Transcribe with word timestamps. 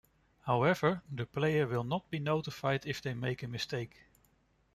However, 0.47 1.03
the 1.11 1.27
player 1.27 1.67
will 1.67 1.83
not 1.83 2.09
be 2.09 2.17
notified 2.17 2.87
if 2.87 3.03
they 3.03 3.13
make 3.13 3.43
a 3.43 3.47
mistake. 3.47 3.97